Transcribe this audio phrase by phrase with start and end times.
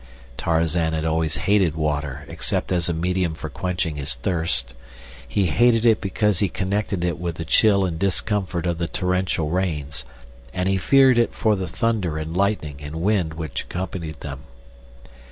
[0.35, 4.73] Tarzan had always hated water except as a medium for quenching his thirst.
[5.27, 9.51] He hated it because he connected it with the chill and discomfort of the torrential
[9.51, 10.03] rains,
[10.55, 14.39] and he feared it for the thunder and lightning and wind which accompanied them.